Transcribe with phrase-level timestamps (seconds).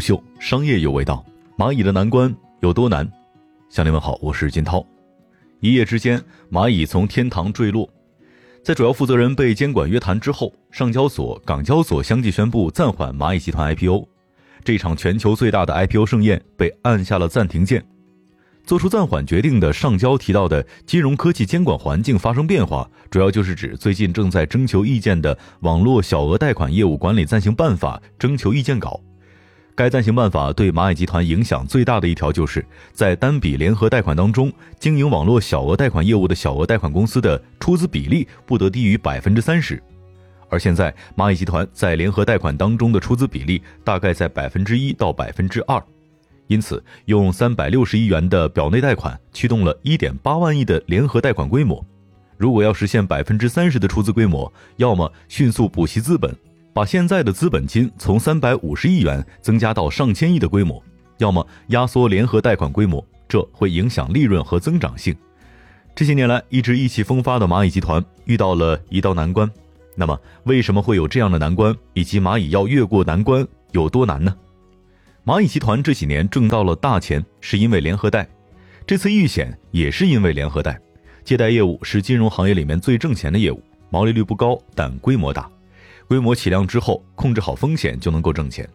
[0.00, 1.24] 秀，商业有味道。
[1.58, 3.06] 蚂蚁的难关有多难？
[3.68, 4.84] 向您问好，我是金涛。
[5.60, 7.88] 一夜之间，蚂蚁从天堂坠落。
[8.62, 14.08] 在主要负责人被监管约谈之后，上交所、港交所相继宣布暂缓蚂蚁集团 IPO。
[14.64, 17.84] 这场全球最大的 IPO 盛宴被按下了暂停键。
[18.64, 29.00] 做出暂缓决定的上交提到的金融科技监管环境发生变化，主要就是指最近正在征求意见的《网络小额贷款业务管理暂行办法》征求意见稿。
[29.80, 39.82] 该暂行办法对蚂蚁集团影响最大的一条，就是在单笔联合贷款当中，经营网络小额贷款业务的小额贷款公司的出资比例不得低于百分之三十。
[40.50, 45.82] 而现在，蚂蚁集团在联合贷款当中的出资比例大概在百分之一到百分之二，
[46.48, 51.82] 因此用三百六十亿元的表内贷款驱动了一点八万亿的联合贷款规模。
[52.36, 56.36] 如果要实现百分之三十的出资规模，要么迅速补齐资本，
[56.72, 60.80] 把现在的资本金从三百五十亿元增加到上千亿的规模；
[61.18, 65.14] 要么压缩联合贷款规模，这会影响利润和增长性。
[65.94, 69.50] 这些年来一直意气风发的蚂蚁集团遇到了一道难关。
[69.96, 71.76] 那么，为什么会有这样的难关？
[71.92, 74.34] 以及蚂蚁要越过难关有多难呢？
[75.26, 78.24] 蚂蚁集团这几年挣到了大钱，是因为联合贷；
[78.86, 80.80] 这次遇险也是因为联合贷。
[81.24, 85.50] 借贷业务是金融行业里面最挣钱的业务，毛利率不高，但规模大。
[86.10, 88.68] 规模起量之后，控制好风险就能够挣钱。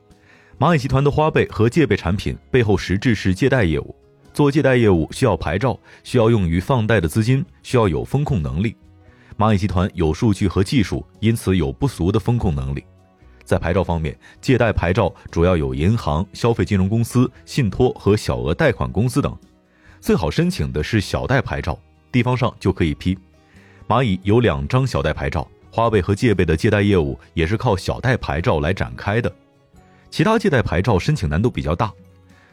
[0.58, 3.94] 蚂蚁集团的花呗和借呗产品背后实质是借贷业务，
[4.34, 8.74] 做借贷业务需要牌照，需要用于放贷的资金，需要有风控能力。
[9.38, 12.82] 蚂蚁集团有数据和技术，因此有不俗的风控能力。
[13.44, 19.38] 在牌照方面，借贷牌照主要有银行、消费金融公司、信托和小额贷款公司等。
[20.00, 21.78] 最好申请的是小贷牌照，
[22.14, 23.18] 地方上就可以批。
[23.90, 25.46] 蚂蚁有两张小贷牌照，
[25.76, 29.30] 花呗和借呗的借贷业务也是靠小贷牌照来展开的。
[30.10, 31.92] 其他借贷牌照申请难度比较大。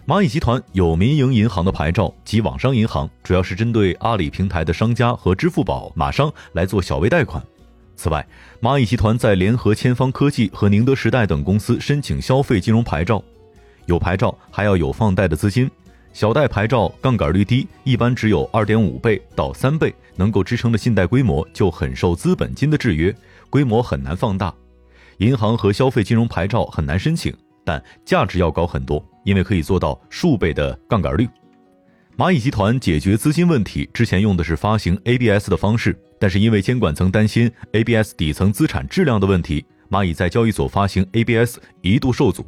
[0.05, 7.41] 蚂蚁集团有民营银行的牌照及网商银行，主要是针对阿里平台的商家和支付宝、马商来做小微贷款。
[7.95, 8.27] 此外，
[8.61, 13.23] 蚂蚁集团在联合千方科技和宁德时代等公司申请消费金融牌照，
[13.87, 15.71] 有牌照还要有放贷的资金。
[16.13, 23.15] 小贷牌照杠杆率低，一般只有二点五倍到三倍，能够支撑的信贷规模就很受资本金的制约，
[23.49, 24.55] 规模很难放大。
[25.19, 27.35] 银行和消费金融牌照很难申请。
[27.65, 31.29] 但价值要高很多，因为可以做到数倍的杠杆率。
[32.17, 42.45] 蚂蚁集团解决资金问题之前用的是发行 ABS 的方式，但是因为监管层担心 ABS 底层资产质量的问题，蚂蚁在交易所发行 ABS 一度受阻。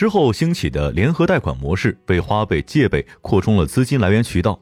[0.00, 4.58] 之后兴起的联合贷款模式被花呗、借呗扩充了资金来源渠道。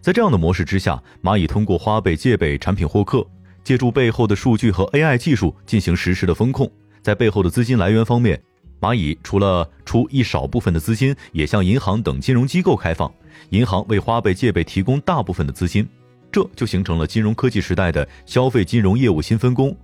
[0.00, 3.24] 在这样的模式之下，蚂蚁通过花呗、借呗产品获客，
[3.62, 6.68] 借助背后的数据和 AI 技术进行实时的风控，
[7.00, 8.42] 在背后的资金来源方面。
[8.80, 13.08] 蚂蚁除了出一少部分的资金，也向银行等金融机构开放，
[13.50, 15.88] 银行为花呗、借呗提供大部分的资金，
[16.32, 19.76] 这就形成了金融科技时代的消费金融业务新分工。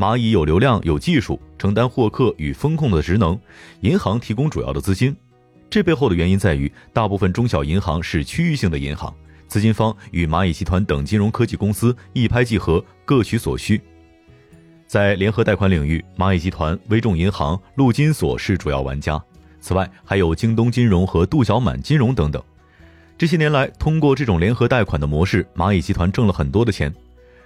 [0.00, 3.38] 蚂蚁有流量、有技术，承担获客与风控的职能，
[3.82, 5.14] 银行提供主要的资金。
[5.68, 9.14] 这背后的原因在于，大部分中小银行是区域性的银行，
[9.46, 13.78] 资金方与蚂蚁集团等金融科技公司一拍即合，各取所需。
[14.86, 19.22] 在联合贷款领域，蚂蚁集团、微众银行、陆金所是主要玩家。
[19.60, 22.42] 此外，还有京东金融和度小满金融等等。
[23.18, 26.90] 这些年来，通过这种联合贷款的模式，蚂蚁集团挣了很多的钱。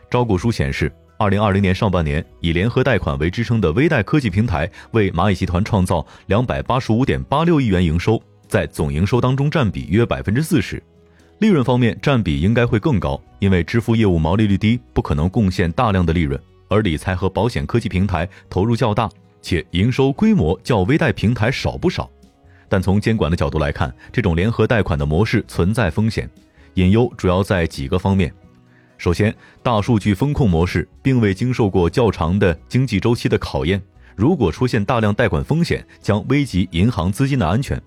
[0.09, 10.83] 招股书显示，二零二零年上半年，以联合贷款为支撑的微贷科技平台为蚂蚁集团创造两百八十五点八六亿元营收，在总营收当中占比约百分之四十。
[11.39, 16.41] 利润方面，占比应该会更高，因为支付业务毛利率低，不可能贡献大量的利润。
[16.69, 19.09] 而理财和保险科技平台投入较大，
[19.41, 22.11] 且营收规模较微贷平台少不少。
[22.69, 26.29] 但从监管的角度来看，这种联合贷款的模式存在风险，
[26.75, 28.33] 隐忧主要在几个方面。
[28.97, 33.81] 首先，大数据风控模式并未经受过较长的经济周期的考验，
[34.17, 37.81] 如果出现大量贷款风险，将危及银行资金的安全。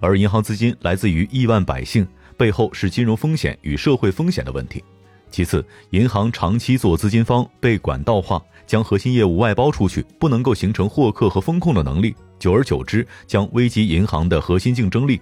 [0.00, 4.82] 而银行资金来自于亿万百姓，背后是金融风险与社会风险的问题。
[5.30, 15.20] 其次，银行长期做资金方，被管道化，将核心业务外包出去，不能够形成获客和风控的能力，久而久之将危及银行的核心竞争力。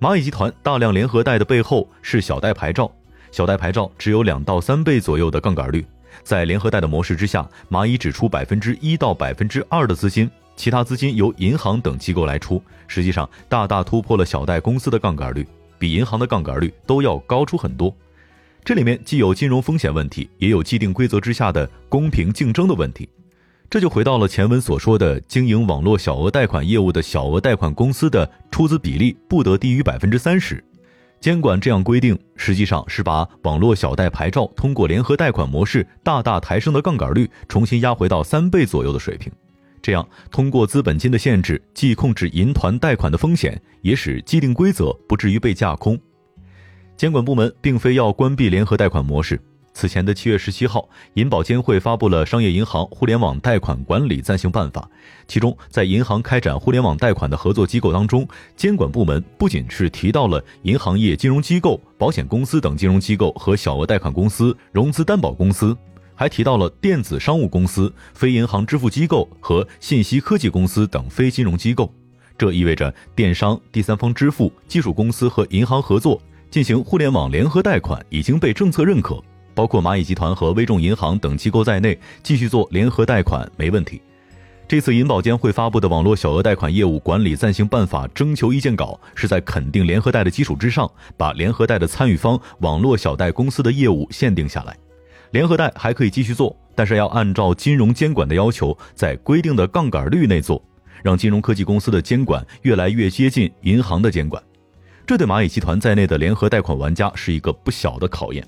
[0.00, 2.90] 蚂蚁集团大量联合贷的背后是小贷牌照，
[3.30, 5.84] 小贷牌照只有两到三倍左右的杠杆率，
[6.22, 15.46] 在联合贷的模式之下，蚂蚁只出百分之一到百分之二的资金，其他资金由银行等机构来出，实际上大大突破了小贷公司的杠杆率，
[15.78, 17.94] 比银行的杠杆率都要高出很多。
[18.64, 23.08] 这里面既有金融风险问题，也有既定规则之下的公平竞争的问题。
[23.70, 30.62] 这就回到了前文所说的，经营网络小额贷款业务的小额贷款公司的出资比例不得低于百分之三十。
[31.20, 39.32] 监管这样规定，实际上是把网络小贷牌照通过联合贷款模式大大抬升的杠杆率重新压回到三倍左右的水平。
[39.82, 45.98] 这样，通过资本金的限制，既控制银团贷款的风险，也使既定规则不至于被架空。
[46.96, 49.40] 监管部门并非要关闭联合贷款模式。
[49.78, 54.80] 此前的七月十七号，银保监会发布了《商业银行互联网贷款管理暂行办法》，
[55.28, 58.26] 其中在银行开展互联网贷款的合作机构当中，
[58.56, 65.76] 监管部门不仅是提到了银行业金融机构、保险公司等金融机构和小额贷款公司、融资担保公司，
[66.16, 71.88] 还提到了电子商务公司、非银行支付机构和信息科技公司等非金融机构。
[72.36, 76.20] 这意味着电商、第三方支付、技术公司和银行合作
[76.50, 79.22] 进行互联网联合贷款已经被政策认可。
[79.58, 84.00] 包括蚂蚁集团和微众银行等机构在内，继续做联合贷款没问题。
[84.68, 94.76] 这次银保监会发布的《网络小额贷款业务管理暂行办法》征求意见稿，是在肯定联合贷的基础之上，把联合贷的参与方网络小贷公司的业务限定下来。
[95.32, 100.62] 联合贷还可以继续做，但是要按照金融监管的要求，在规定的杠杆率内做，
[101.02, 104.40] 让金融科技公司的监管越来越接近银行的监管。
[105.04, 108.46] 这对蚂蚁集团在内的联合贷款玩家是一个不小的考验。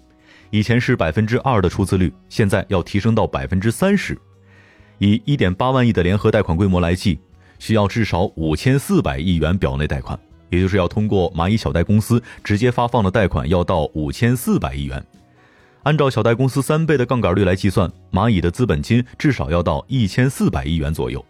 [0.50, 4.18] 以前是百分之二的出资率，现在要提升到百分之三十。
[4.98, 7.18] 以一点八万亿的联合贷款规模来计，
[7.58, 10.18] 需要至少五千四百亿元表内贷款，
[10.50, 15.02] 也就是要通过蚂蚁小贷公司直接发放的贷款要到五千四百亿元。
[15.84, 21.24] 按照小贷公司三倍的杠杆率来计算，蚂蚁的资本金至少要到一千四百亿元左右。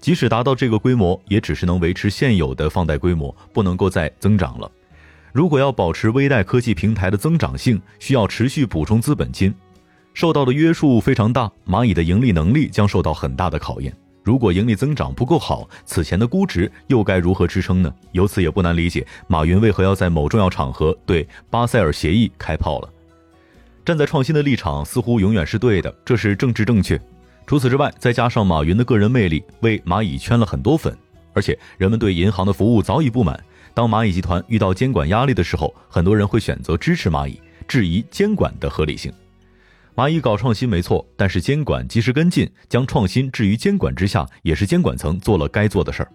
[0.00, 4.70] 即使达到这个规模，也只是能维持现有的放贷规模，不能够再增长了。
[5.36, 9.54] 如果要保持微贷科技平台的增长性，需要持续补充资本金，
[10.14, 11.52] 受到的约束非常大。
[11.66, 13.94] 蚂蚁的盈利能力将受到很大的考验。
[14.22, 17.94] 如果盈利增长不够好，此前的估值又该如何支撑呢？
[18.12, 22.88] 由此也不难理解，马云为何要在某重要场合对巴塞尔协议开炮了。
[23.84, 26.98] 站在创新的立场，似乎永远是对的，这是政治正确。
[27.46, 30.96] 除此之外，再加上马云的个人魅力，为蚂蚁圈了很多粉，
[31.34, 33.38] 而且人们对银行的服务早已不满。
[33.76, 37.38] 当蚂蚁集团遇到监管压力的时候，很多人会选择支持蚂蚁，
[37.68, 39.12] 质疑监管的合理性。
[39.94, 46.10] 蚂蚁搞创新没错，但是监管及时跟进，将创新置于监管之下，也是监管层做了该做的事儿。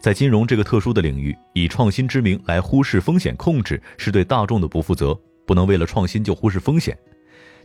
[0.00, 5.14] 在金融这个特殊的领域，以创新之名来忽视风险控制，是对大众的不负责。
[5.44, 6.96] 不能为了创新就忽视风险。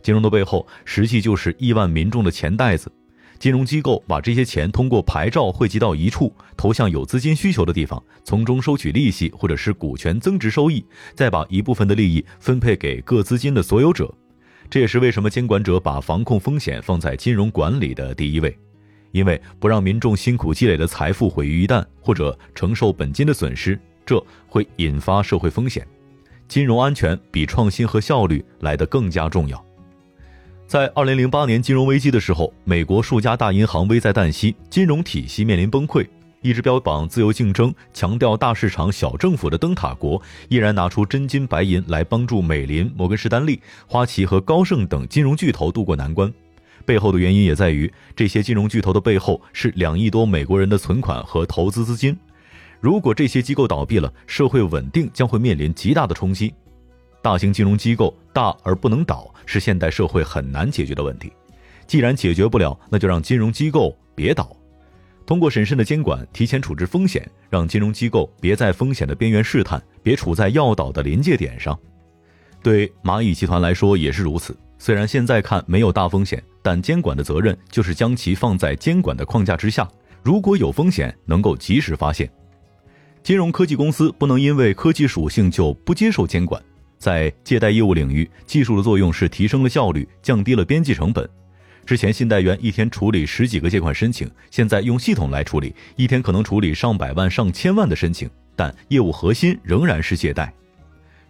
[0.02, 2.92] 金融的背后，实际就是亿万民众的钱袋子。
[3.38, 14.12] 金融机构把这些钱通过牌照汇集到一处，投向有资金需求的地方，从中收取利息或者是股权增值收益，再把一部分的利益分配给各资金的所有者。
[14.68, 18.58] 这也是为什么监管者把防控风险放在金融管理的第一位，
[19.12, 25.86] 因为不让民众辛苦积累的财富毁于一旦，或者承受本金的损失，这会引发社会风险。
[26.48, 29.67] 金融安全比创新和效率来得更加重要。
[30.68, 36.06] 在二零零八年金融危机的时候，美国数家大银行危在旦夕，金融体系面临崩溃。
[36.42, 40.20] 一直标榜自由竞争、强调大市场、小政府的灯塔国，
[40.50, 46.30] 依然拿出真金白银来帮助美林、摩根士丹利、花旗和高盛等金融巨头渡过难关。
[46.84, 52.14] 背后的原因也在于，这些金融巨头的背后是两亿多美国人的存款和投资资金。
[52.78, 56.52] 如果这些机构倒闭了，社会稳定将会面临极大的冲击。
[57.22, 61.32] 大型金融机构大而不能倒，是现代社会很难解决的问题。
[61.86, 64.54] 既然解决不了，那就让金融机构别倒。
[65.26, 71.78] 通过审慎的监管，提前处置风险，让金融机构别在风险的边缘试探，别处在要倒的临界点上。
[72.62, 74.56] 对蚂蚁集团来说也是如此。
[74.78, 79.88] 虽然现在看没有大风险，但监管的责任就是将其放在监管的框架之下。
[80.22, 82.30] 如果有风险，能够及时发现。
[83.22, 86.62] 金融科技公司不能因为科技属性就不接受监管。
[86.98, 91.28] 在借贷业务领域，技术的作用是提升了效率，降低了边际成本。
[91.86, 100.52] 之前信贷员一天处理十几个借款申请，现在用系统来处理，一天可能处理上百万、上千万的申请，但业务核心仍然是借贷。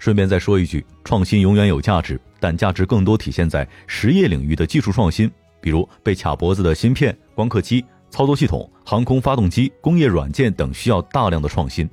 [0.01, 11.89] 顺便再说一句，创新永远有价值，但价值更多体现在实业领域的技术创新，比如被卡脖子的芯片、光刻机、操作系统、航空发动机、工业软件等需要大量的创新。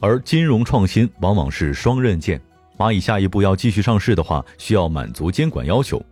[0.00, 2.38] 而金融创新往往是双刃剑。
[2.78, 6.02] 蚂蚁下一步要继续上市的话，需要满足监管要求，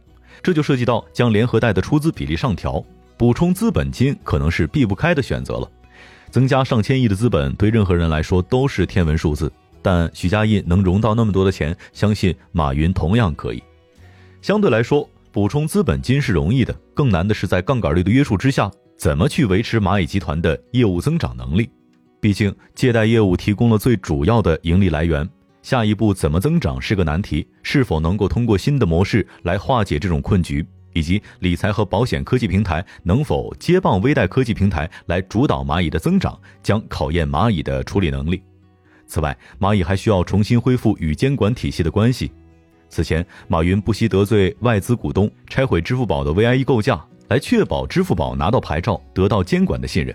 [0.43, 2.83] 这就涉及到将联合贷的出资比例上调，
[3.17, 5.71] 补充资本金可能是避不开的选择了。
[6.31, 9.53] 增加上千亿的资本对任何人来说都是天文数字，
[9.83, 13.63] 但许家印能融到那么多的钱，相信马云同样可以。
[14.43, 21.69] 相对来说，补充资本金是容易的，更难的是在杠杆率的约束之下，怎么去维持蚂蚁集团的业务增长能力？
[22.21, 25.29] 毕竟借贷业务提供了最主要的盈利来源，
[25.65, 27.49] 下一步怎么增长是个难题。
[27.63, 38.43] 是否能够通过新的模式来化解这种困局，以及理财和保险科技平台能否接棒微贷科技平台来主导蚂蚁的增长，将考验蚂蚁的处理能力。
[39.07, 42.31] 此外，蚂蚁还需要重新恢复与监管体系的关系。
[42.91, 50.15] 此前，马云不惜得罪外资股东，拆毁支付宝的 VIE 构架，来确保支付宝拿到牌照，得到监管的信任。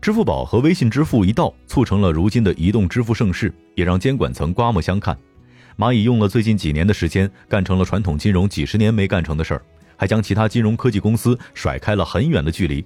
[0.00, 5.16] 支付宝和微信支付一道，促成了如今的移动支付盛世，也让监管层刮目相看。
[5.76, 9.62] 蚂蚁用了最近几年的时间，干成了传统金融几十年没干成的事儿，
[9.96, 12.84] 还将其他金融科技公司甩开了很远的距离，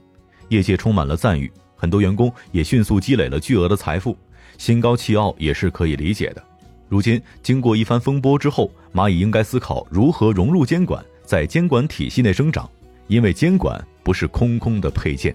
[0.48, 4.16] 业界充满了赞誉，很多员工也迅速积累了巨额的财富。
[4.56, 6.42] 心高气傲也是可以理解的。
[6.88, 12.68] 如今经过一番风波之后，蚂蚁应该思考如何融入监管，在监管体系内生长，
[13.06, 15.34] 因为监管不是空空的配件。